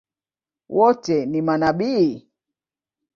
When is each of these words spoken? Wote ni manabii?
Wote 0.77 1.25
ni 1.25 1.41
manabii? 1.41 2.27